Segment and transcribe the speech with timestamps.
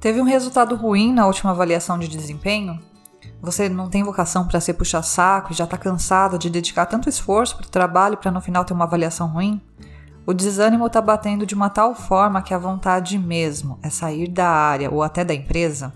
[0.00, 2.80] Teve um resultado ruim na última avaliação de desempenho?
[3.42, 7.56] Você não tem vocação para ser puxa-saco e já está cansado de dedicar tanto esforço
[7.56, 9.60] para o trabalho para no final ter uma avaliação ruim?
[10.26, 14.48] O desânimo está batendo de uma tal forma que a vontade mesmo é sair da
[14.48, 15.92] área ou até da empresa?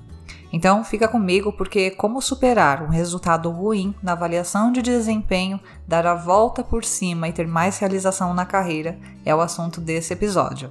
[0.57, 6.15] Então fica comigo porque como superar um resultado ruim na avaliação de desempenho, dar a
[6.15, 10.71] volta por cima e ter mais realização na carreira é o assunto desse episódio.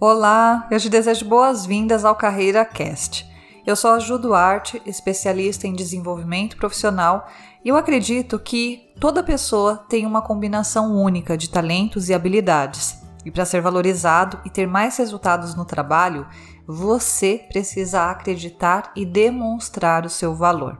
[0.00, 3.28] Olá, eu te desejo boas-vindas ao Carreira Cast.
[3.68, 7.28] Eu sou a Ju Duarte, especialista em desenvolvimento profissional,
[7.64, 13.02] eu acredito que toda pessoa tem uma combinação única de talentos e habilidades.
[13.24, 16.26] E para ser valorizado e ter mais resultados no trabalho,
[16.66, 20.78] você precisa acreditar e demonstrar o seu valor.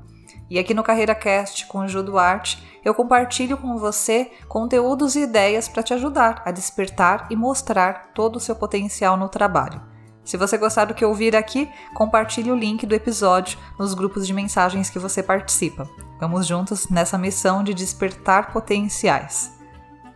[0.49, 5.21] E aqui no Carreira Cast com o Ju Duarte, eu compartilho com você conteúdos e
[5.21, 9.98] ideias para te ajudar a despertar e mostrar todo o seu potencial no trabalho.
[10.29, 14.35] Se você gostar do que ouvir aqui, compartilhe o link do episódio nos grupos de
[14.35, 15.89] mensagens que você participa.
[16.21, 19.57] Vamos juntos nessa missão de despertar potenciais.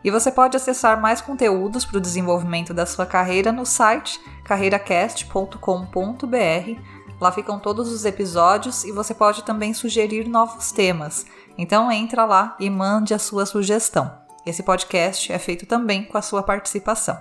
[0.05, 6.81] E você pode acessar mais conteúdos para o desenvolvimento da sua carreira no site carreiracast.com.br
[7.19, 11.25] Lá ficam todos os episódios e você pode também sugerir novos temas.
[11.57, 14.13] Então entra lá e mande a sua sugestão.
[14.45, 17.19] Esse podcast é feito também com a sua participação.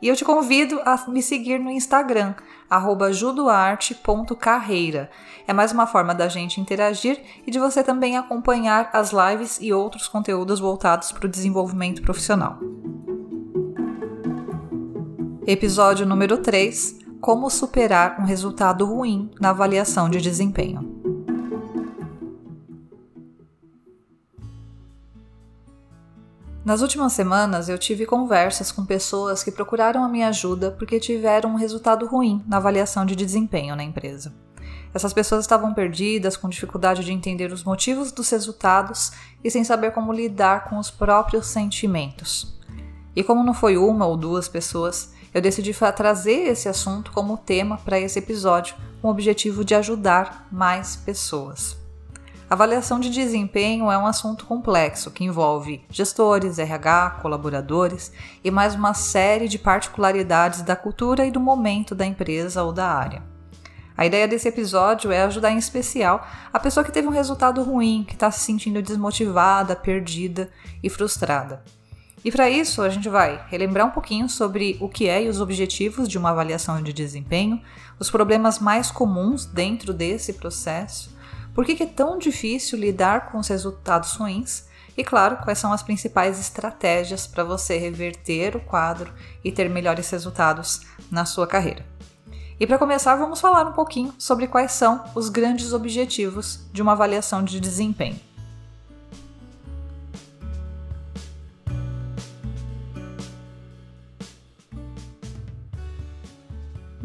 [0.00, 2.34] E eu te convido a me seguir no Instagram,
[3.12, 5.10] judoarte.carreira.
[5.46, 9.72] É mais uma forma da gente interagir e de você também acompanhar as lives e
[9.72, 12.58] outros conteúdos voltados para o desenvolvimento profissional.
[15.46, 20.95] Episódio número 3 como superar um resultado ruim na avaliação de desempenho.
[26.66, 31.50] Nas últimas semanas, eu tive conversas com pessoas que procuraram a minha ajuda porque tiveram
[31.50, 34.34] um resultado ruim na avaliação de desempenho na empresa.
[34.92, 39.12] Essas pessoas estavam perdidas, com dificuldade de entender os motivos dos resultados
[39.44, 42.58] e sem saber como lidar com os próprios sentimentos.
[43.14, 47.76] E como não foi uma ou duas pessoas, eu decidi trazer esse assunto como tema
[47.76, 51.85] para esse episódio, com o objetivo de ajudar mais pessoas.
[52.48, 58.12] Avaliação de desempenho é um assunto complexo que envolve gestores, RH, colaboradores
[58.44, 62.88] e mais uma série de particularidades da cultura e do momento da empresa ou da
[62.88, 63.20] área.
[63.96, 68.04] A ideia desse episódio é ajudar em especial a pessoa que teve um resultado ruim,
[68.06, 70.48] que está se sentindo desmotivada, perdida
[70.80, 71.64] e frustrada.
[72.24, 75.40] E para isso, a gente vai relembrar um pouquinho sobre o que é e os
[75.40, 77.60] objetivos de uma avaliação de desempenho,
[77.98, 81.15] os problemas mais comuns dentro desse processo,
[81.56, 85.82] por que é tão difícil lidar com os resultados ruins e, claro, quais são as
[85.82, 89.10] principais estratégias para você reverter o quadro
[89.42, 91.82] e ter melhores resultados na sua carreira.
[92.60, 96.92] E para começar, vamos falar um pouquinho sobre quais são os grandes objetivos de uma
[96.92, 98.20] avaliação de desempenho.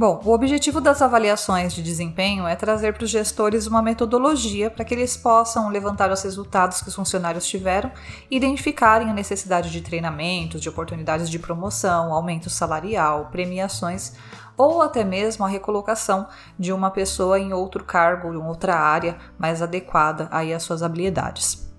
[0.01, 4.83] Bom, o objetivo das avaliações de desempenho é trazer para os gestores uma metodologia para
[4.83, 7.91] que eles possam levantar os resultados que os funcionários tiveram
[8.27, 14.13] e identificarem a necessidade de treinamentos, de oportunidades de promoção, aumento salarial, premiações
[14.57, 19.61] ou até mesmo a recolocação de uma pessoa em outro cargo, em outra área mais
[19.61, 21.70] adequada aí às suas habilidades.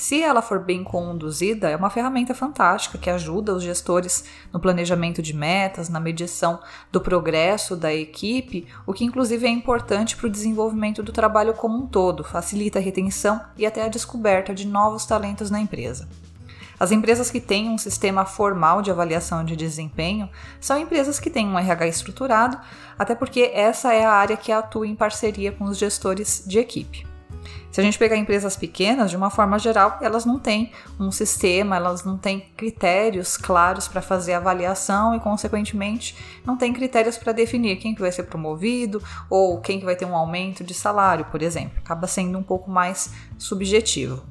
[0.00, 5.20] Se ela for bem conduzida, é uma ferramenta fantástica que ajuda os gestores no planejamento
[5.20, 6.58] de metas, na medição
[6.90, 11.76] do progresso da equipe, o que inclusive é importante para o desenvolvimento do trabalho como
[11.76, 16.08] um todo, facilita a retenção e até a descoberta de novos talentos na empresa.
[16.78, 21.46] As empresas que têm um sistema formal de avaliação de desempenho são empresas que têm
[21.46, 22.58] um RH estruturado,
[22.98, 27.09] até porque essa é a área que atua em parceria com os gestores de equipe.
[27.70, 31.76] Se a gente pegar empresas pequenas, de uma forma geral, elas não têm um sistema,
[31.76, 37.76] elas não têm critérios claros para fazer avaliação e, consequentemente, não têm critérios para definir
[37.76, 41.42] quem que vai ser promovido ou quem que vai ter um aumento de salário, por
[41.42, 41.78] exemplo.
[41.78, 44.24] Acaba sendo um pouco mais subjetivo.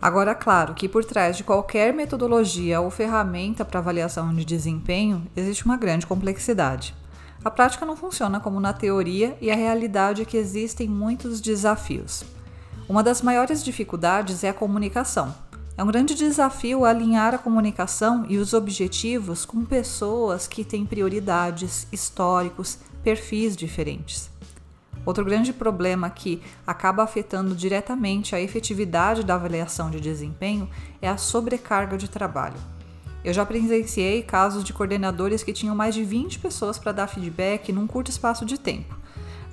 [0.00, 5.64] Agora, claro que por trás de qualquer metodologia ou ferramenta para avaliação de desempenho existe
[5.64, 6.94] uma grande complexidade.
[7.44, 12.24] A prática não funciona como na teoria e a realidade é que existem muitos desafios.
[12.88, 15.34] Uma das maiores dificuldades é a comunicação.
[15.76, 21.88] É um grande desafio alinhar a comunicação e os objetivos com pessoas que têm prioridades,
[21.90, 24.30] históricos, perfis diferentes.
[25.04, 31.16] Outro grande problema que acaba afetando diretamente a efetividade da avaliação de desempenho é a
[31.16, 32.56] sobrecarga de trabalho.
[33.24, 37.72] Eu já presenciei casos de coordenadores que tinham mais de 20 pessoas para dar feedback
[37.72, 39.02] num curto espaço de tempo.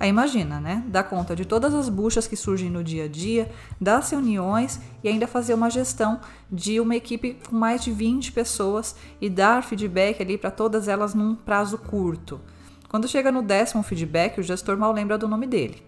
[0.00, 0.82] Aí imagina, né?
[0.88, 5.08] Dar conta de todas as buchas que surgem no dia a dia, das reuniões e
[5.08, 6.18] ainda fazer uma gestão
[6.50, 11.14] de uma equipe com mais de 20 pessoas e dar feedback ali para todas elas
[11.14, 12.40] num prazo curto.
[12.88, 15.82] Quando chega no décimo feedback, o gestor mal lembra do nome dele.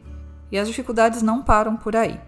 [0.53, 2.21] E as dificuldades não param por aí.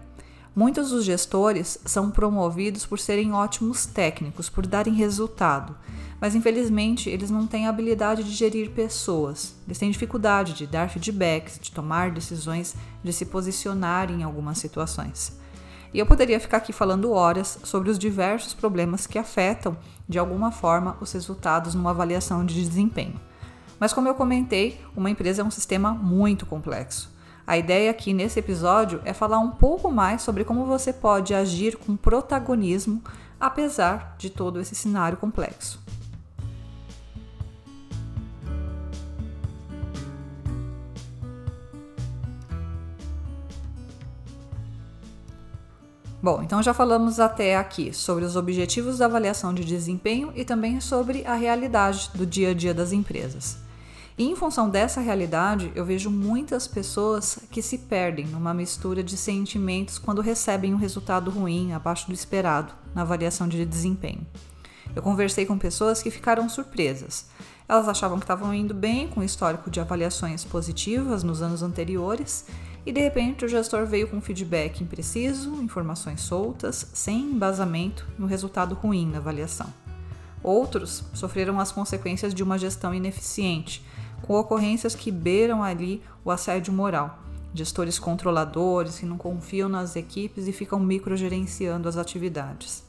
[0.55, 5.75] Muitos dos gestores são promovidos por serem ótimos técnicos, por darem resultado,
[6.21, 9.53] mas infelizmente eles não têm a habilidade de gerir pessoas.
[9.67, 12.73] Eles têm dificuldade de dar feedbacks, de tomar decisões,
[13.03, 15.37] de se posicionar em algumas situações.
[15.93, 20.51] E eu poderia ficar aqui falando horas sobre os diversos problemas que afetam, de alguma
[20.51, 23.19] forma, os resultados numa avaliação de desempenho.
[23.77, 27.13] Mas, como eu comentei, uma empresa é um sistema muito complexo.
[27.47, 31.77] A ideia aqui nesse episódio é falar um pouco mais sobre como você pode agir
[31.77, 33.03] com protagonismo,
[33.39, 35.79] apesar de todo esse cenário complexo.
[46.19, 50.81] Bom, então já falamos até aqui sobre os objetivos da avaliação de desempenho e também
[50.81, 53.64] sobre a realidade do dia a dia das empresas.
[54.17, 59.17] E em função dessa realidade, eu vejo muitas pessoas que se perdem numa mistura de
[59.17, 64.25] sentimentos quando recebem um resultado ruim, abaixo do esperado, na avaliação de desempenho.
[64.95, 67.25] Eu conversei com pessoas que ficaram surpresas.
[67.67, 72.45] Elas achavam que estavam indo bem com histórico de avaliações positivas nos anos anteriores
[72.85, 78.27] e de repente o gestor veio com feedback impreciso, informações soltas, sem embasamento e um
[78.27, 79.67] resultado ruim na avaliação.
[80.41, 83.83] Outros sofreram as consequências de uma gestão ineficiente,
[84.25, 87.19] com ocorrências que beiram ali o assédio moral.
[87.53, 92.83] Gestores controladores que não confiam nas equipes e ficam microgerenciando as atividades.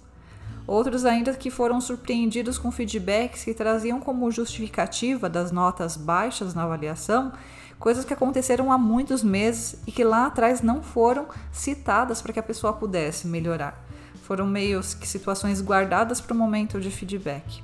[0.66, 6.64] Outros ainda que foram surpreendidos com feedbacks que traziam como justificativa das notas baixas na
[6.64, 7.32] avaliação
[7.78, 12.40] coisas que aconteceram há muitos meses e que lá atrás não foram citadas para que
[12.40, 13.84] a pessoa pudesse melhorar.
[14.22, 17.62] Foram meio que situações guardadas para o momento de feedback.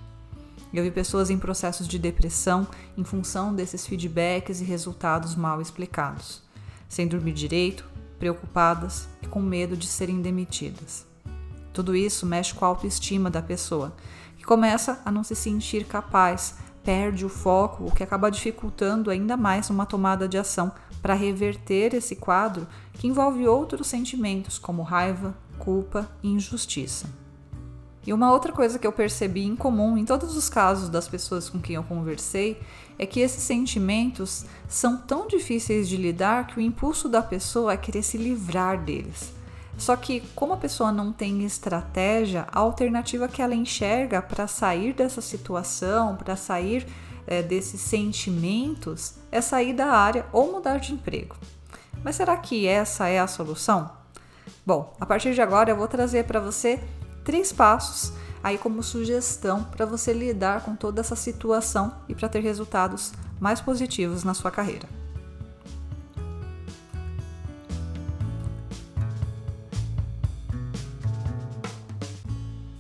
[0.73, 2.67] Eu vi pessoas em processos de depressão
[2.97, 6.43] em função desses feedbacks e resultados mal explicados,
[6.89, 7.85] sem dormir direito,
[8.19, 11.07] preocupadas e com medo de serem demitidas.
[11.73, 13.95] Tudo isso mexe com a autoestima da pessoa,
[14.39, 19.37] que começa a não se sentir capaz, perde o foco, o que acaba dificultando ainda
[19.37, 20.73] mais uma tomada de ação
[21.03, 27.22] para reverter esse quadro que envolve outros sentimentos como raiva, culpa e injustiça.
[28.05, 31.49] E uma outra coisa que eu percebi em comum em todos os casos das pessoas
[31.49, 32.61] com quem eu conversei
[32.99, 37.77] é que esses sentimentos são tão difíceis de lidar que o impulso da pessoa é
[37.77, 39.33] querer se livrar deles.
[39.79, 44.93] Só que, como a pessoa não tem estratégia, a alternativa que ela enxerga para sair
[44.93, 46.87] dessa situação, para sair
[47.27, 51.37] é, desses sentimentos, é sair da área ou mudar de emprego.
[52.03, 53.91] Mas será que essa é a solução?
[54.67, 56.81] Bom, a partir de agora eu vou trazer para você
[57.25, 62.41] três passos aí como sugestão para você lidar com toda essa situação e para ter
[62.41, 64.89] resultados mais positivos na sua carreira.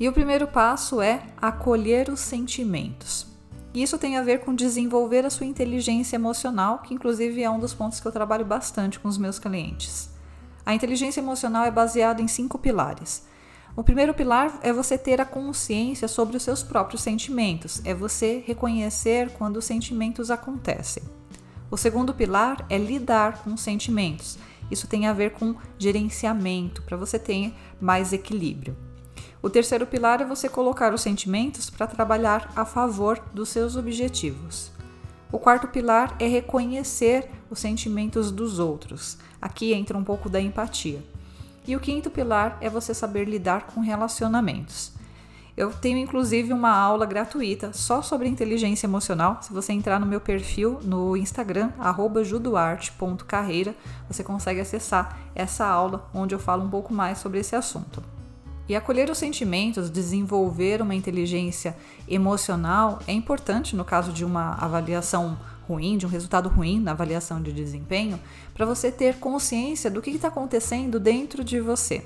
[0.02, 3.24] E o primeiro passo é acolher os sentimentos.
[3.72, 7.72] Isso tem a ver com desenvolver a sua inteligência emocional, que inclusive é um dos
[7.72, 10.10] pontos que eu trabalho bastante com os meus clientes.
[10.66, 13.22] A inteligência emocional é baseada em cinco pilares:
[13.74, 18.42] o primeiro pilar é você ter a consciência sobre os seus próprios sentimentos, é você
[18.46, 21.02] reconhecer quando os sentimentos acontecem.
[21.70, 24.38] O segundo pilar é lidar com os sentimentos.
[24.70, 28.76] Isso tem a ver com gerenciamento, para você ter mais equilíbrio.
[29.42, 34.70] O terceiro pilar é você colocar os sentimentos para trabalhar a favor dos seus objetivos.
[35.32, 39.16] O quarto pilar é reconhecer os sentimentos dos outros.
[39.40, 41.02] Aqui entra um pouco da empatia.
[41.66, 44.92] E o quinto pilar é você saber lidar com relacionamentos.
[45.54, 49.38] Eu tenho inclusive uma aula gratuita só sobre inteligência emocional.
[49.42, 51.70] Se você entrar no meu perfil no Instagram,
[52.24, 53.74] judoarte.carreira,
[54.08, 58.02] você consegue acessar essa aula onde eu falo um pouco mais sobre esse assunto.
[58.66, 61.76] E acolher os sentimentos, desenvolver uma inteligência
[62.08, 65.36] emocional é importante no caso de uma avaliação
[65.68, 68.20] ruim, de um resultado ruim na avaliação de desempenho,
[68.54, 72.04] para você ter consciência do que está acontecendo dentro de você.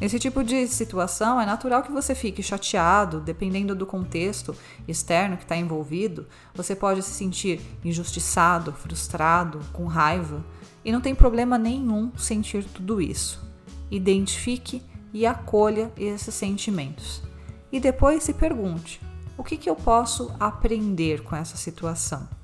[0.00, 4.56] Nesse tipo de situação, é natural que você fique chateado, dependendo do contexto
[4.88, 6.26] externo que está envolvido.
[6.54, 10.42] Você pode se sentir injustiçado, frustrado, com raiva,
[10.82, 13.46] e não tem problema nenhum sentir tudo isso.
[13.90, 14.82] Identifique
[15.12, 17.22] e acolha esses sentimentos.
[17.70, 19.02] E depois se pergunte:
[19.36, 22.39] o que, que eu posso aprender com essa situação?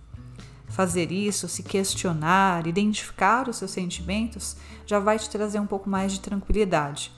[0.69, 6.13] Fazer isso, se questionar, identificar os seus sentimentos, já vai te trazer um pouco mais
[6.13, 7.13] de tranquilidade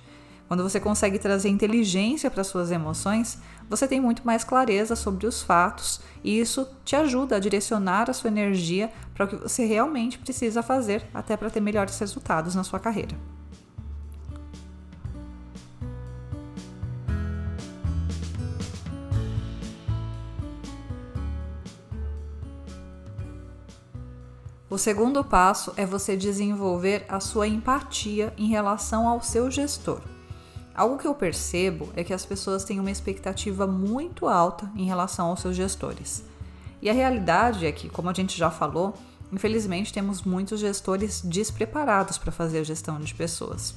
[0.49, 3.39] quando você consegue trazer inteligência para suas emoções,
[3.69, 8.15] você tem muito mais clareza sobre os fatos e isso te ajuda a direcionar a
[8.15, 12.65] sua energia para o que você realmente precisa fazer, até para ter melhores resultados na
[12.65, 13.15] sua carreira.
[24.71, 30.03] O segundo passo é você desenvolver a sua empatia em relação ao seu gestor.
[30.75, 35.29] Algo que eu percebo é que as pessoas têm uma expectativa muito alta em relação
[35.29, 36.23] aos seus gestores.
[36.83, 38.93] E a realidade é que, como a gente já falou,
[39.33, 43.75] infelizmente temos muitos gestores despreparados para fazer a gestão de pessoas.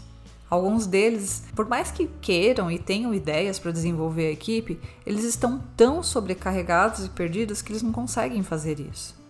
[0.49, 5.63] Alguns deles, por mais que queiram e tenham ideias para desenvolver a equipe, eles estão
[5.77, 9.20] tão sobrecarregados e perdidos que eles não conseguem fazer isso.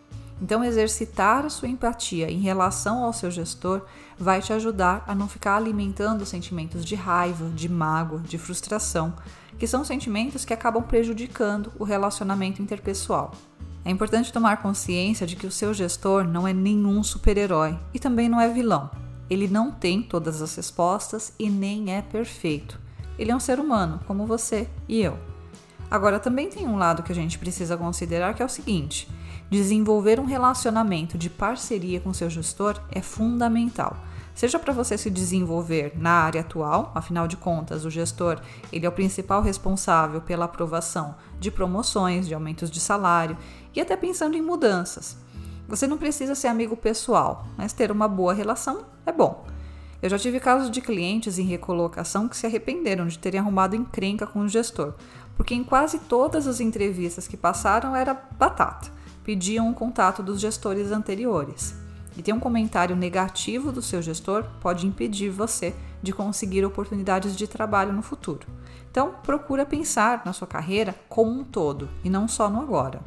[0.42, 3.84] Então, exercitar a sua empatia em relação ao seu gestor
[4.18, 9.14] vai te ajudar a não ficar alimentando sentimentos de raiva, de mágoa, de frustração,
[9.60, 13.34] que são sentimentos que acabam prejudicando o relacionamento interpessoal.
[13.86, 18.28] É importante tomar consciência de que o seu gestor não é nenhum super-herói e também
[18.28, 18.90] não é vilão.
[19.30, 22.80] Ele não tem todas as respostas e nem é perfeito.
[23.18, 25.20] Ele é um ser humano, como você e eu.
[25.90, 29.08] Agora, também tem um lado que a gente precisa considerar que é o seguinte
[29.52, 33.98] Desenvolver um relacionamento de parceria com seu gestor é fundamental.
[34.34, 38.40] Seja para você se desenvolver na área atual, afinal de contas, o gestor
[38.72, 43.38] ele é o principal responsável pela aprovação de promoções, de aumentos de salário
[43.76, 45.18] e até pensando em mudanças.
[45.68, 49.46] Você não precisa ser amigo pessoal, mas ter uma boa relação é bom.
[50.02, 54.26] Eu já tive casos de clientes em recolocação que se arrependeram de terem arrumado encrenca
[54.26, 54.94] com o gestor,
[55.36, 60.92] porque em quase todas as entrevistas que passaram era batata pediam o contato dos gestores
[60.92, 61.76] anteriores.
[62.18, 67.48] E ter um comentário negativo do seu gestor pode impedir você de conseguir oportunidades de
[67.48, 68.48] trabalho no futuro.
[68.90, 73.02] Então, procura pensar na sua carreira como um todo e não só no agora.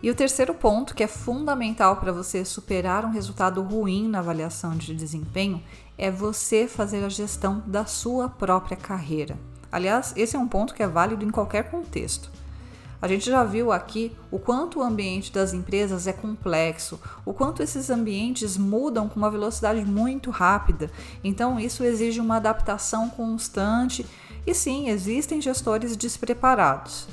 [0.00, 4.76] E o terceiro ponto, que é fundamental para você superar um resultado ruim na avaliação
[4.76, 5.60] de desempenho,
[5.96, 9.36] é você fazer a gestão da sua própria carreira.
[9.72, 12.30] Aliás, esse é um ponto que é válido em qualquer contexto.
[13.02, 17.62] A gente já viu aqui o quanto o ambiente das empresas é complexo, o quanto
[17.62, 20.90] esses ambientes mudam com uma velocidade muito rápida.
[21.22, 24.06] Então, isso exige uma adaptação constante
[24.46, 27.08] e sim, existem gestores despreparados.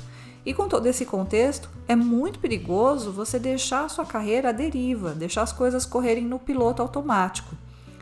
[0.46, 5.10] E com todo esse contexto, é muito perigoso você deixar a sua carreira à deriva,
[5.10, 7.56] deixar as coisas correrem no piloto automático.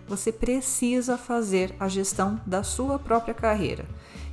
[0.07, 3.87] Você precisa fazer a gestão da sua própria carreira.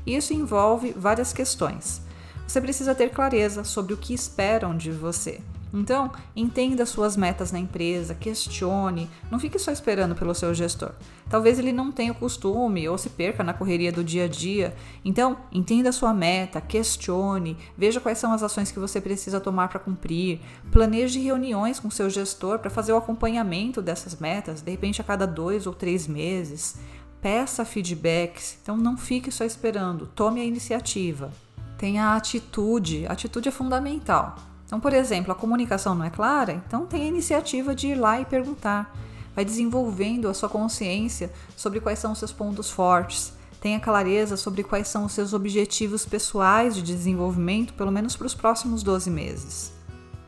[0.06, 2.02] Isso envolve várias questões.
[2.46, 5.40] Você precisa ter clareza sobre o que esperam de você.
[5.74, 10.92] Então, entenda suas metas na empresa, questione, não fique só esperando pelo seu gestor.
[11.30, 14.76] Talvez ele não tenha o costume ou se perca na correria do dia a dia.
[15.04, 19.80] Então, entenda sua meta, questione, veja quais são as ações que você precisa tomar para
[19.80, 25.06] cumprir, planeje reuniões com seu gestor para fazer o acompanhamento dessas metas, de repente a
[25.06, 26.76] cada dois ou três meses.
[27.22, 31.32] Peça feedbacks, então não fique só esperando, tome a iniciativa.
[31.78, 34.36] Tenha atitude, atitude é fundamental.
[34.72, 38.22] Então, por exemplo, a comunicação não é clara, então tem a iniciativa de ir lá
[38.22, 38.96] e perguntar.
[39.36, 43.34] Vai desenvolvendo a sua consciência sobre quais são os seus pontos fortes.
[43.60, 48.34] Tenha clareza sobre quais são os seus objetivos pessoais de desenvolvimento, pelo menos para os
[48.34, 49.74] próximos 12 meses.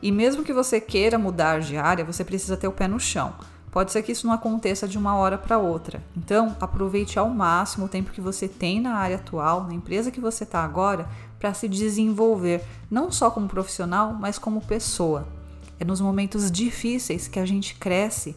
[0.02, 3.32] E mesmo que você queira mudar de área, você precisa ter o pé no chão.
[3.74, 6.00] Pode ser que isso não aconteça de uma hora para outra.
[6.16, 10.20] Então, aproveite ao máximo o tempo que você tem na área atual, na empresa que
[10.20, 11.08] você está agora,
[11.40, 15.26] para se desenvolver, não só como profissional, mas como pessoa.
[15.80, 18.36] É nos momentos difíceis que a gente cresce.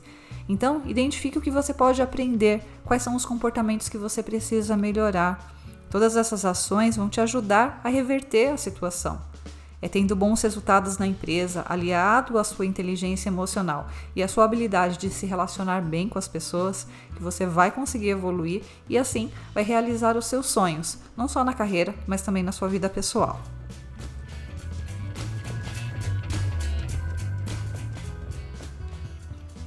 [0.49, 5.53] Então, identifique o que você pode aprender, quais são os comportamentos que você precisa melhorar.
[5.87, 9.21] Todas essas ações vão te ajudar a reverter a situação
[9.81, 14.97] é tendo bons resultados na empresa, aliado à sua inteligência emocional e à sua habilidade
[14.97, 19.63] de se relacionar bem com as pessoas, que você vai conseguir evoluir e assim vai
[19.63, 23.39] realizar os seus sonhos, não só na carreira, mas também na sua vida pessoal.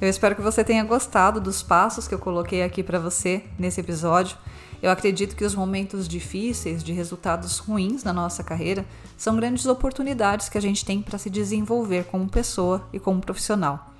[0.00, 3.80] Eu espero que você tenha gostado dos passos que eu coloquei aqui para você nesse
[3.80, 4.35] episódio.
[4.83, 10.49] Eu acredito que os momentos difíceis, de resultados ruins na nossa carreira, são grandes oportunidades
[10.49, 13.92] que a gente tem para se desenvolver como pessoa e como profissional.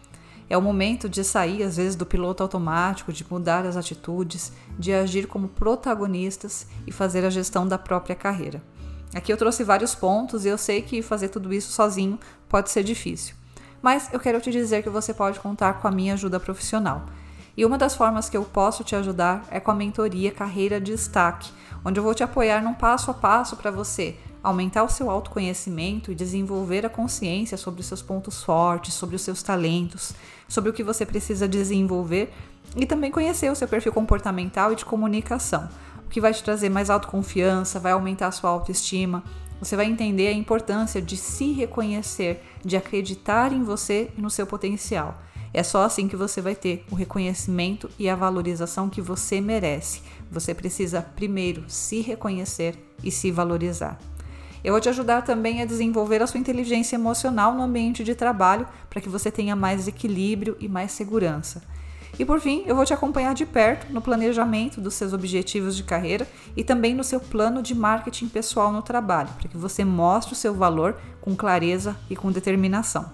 [0.49, 4.95] É o momento de sair, às vezes, do piloto automático, de mudar as atitudes, de
[4.95, 8.63] agir como protagonistas e fazer a gestão da própria carreira.
[9.15, 12.83] Aqui eu trouxe vários pontos e eu sei que fazer tudo isso sozinho pode ser
[12.83, 13.40] difícil.
[13.83, 17.07] Mas eu quero te dizer que você pode contar com a minha ajuda profissional.
[17.57, 20.93] E uma das formas que eu posso te ajudar é com a mentoria Carreira de
[20.93, 21.51] Destaque,
[21.85, 26.11] onde eu vou te apoiar num passo a passo para você aumentar o seu autoconhecimento
[26.11, 30.15] e desenvolver a consciência sobre os seus pontos fortes, sobre os seus talentos,
[30.49, 32.33] sobre o que você precisa desenvolver
[32.77, 35.69] e também conhecer o seu perfil comportamental e de comunicação,
[36.07, 39.23] o que vai te trazer mais autoconfiança, vai aumentar a sua autoestima.
[39.61, 44.47] Você vai entender a importância de se reconhecer, de acreditar em você e no seu
[44.47, 45.21] potencial.
[45.53, 50.01] É só assim que você vai ter o reconhecimento e a valorização que você merece.
[50.31, 52.75] Você precisa primeiro se reconhecer
[53.05, 53.99] e se valorizar.
[54.63, 58.67] Eu vou te ajudar também a desenvolver a sua inteligência emocional no ambiente de trabalho
[58.89, 61.63] para que você tenha mais equilíbrio e mais segurança.
[62.21, 65.83] E por fim, eu vou te acompanhar de perto no planejamento dos seus objetivos de
[65.83, 70.35] carreira e também no seu plano de marketing pessoal no trabalho, para que você mostre
[70.35, 73.11] o seu valor com clareza e com determinação.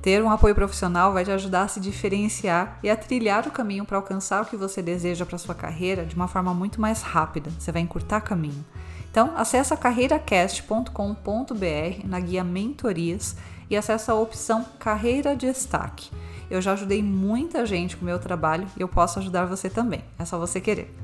[0.00, 3.84] Ter um apoio profissional vai te ajudar a se diferenciar e a trilhar o caminho
[3.84, 7.50] para alcançar o que você deseja para sua carreira de uma forma muito mais rápida.
[7.58, 8.64] Você vai encurtar caminho.
[9.10, 13.34] Então, acessa carreiracast.com.br na guia Mentorias
[13.68, 16.08] e acessa a opção Carreira de Destaque.
[16.52, 20.04] Eu já ajudei muita gente com o meu trabalho e eu posso ajudar você também.
[20.18, 20.94] É só você querer.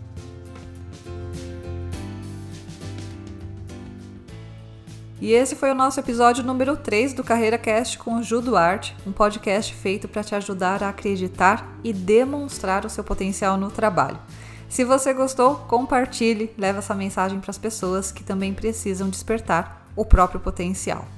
[5.18, 8.94] E esse foi o nosso episódio número 3 do Carreira Cast com o Ju Duarte,
[9.06, 14.18] um podcast feito para te ajudar a acreditar e demonstrar o seu potencial no trabalho.
[14.68, 20.04] Se você gostou, compartilhe, leve essa mensagem para as pessoas que também precisam despertar o
[20.04, 21.08] próprio potencial.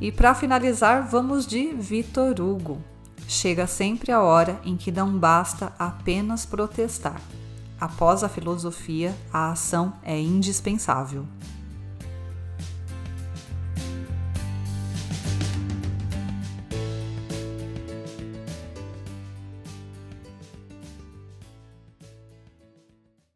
[0.00, 2.78] E para finalizar, vamos de Vitor Hugo.
[3.26, 7.20] Chega sempre a hora em que não basta apenas protestar.
[7.80, 11.26] Após a filosofia, a ação é indispensável.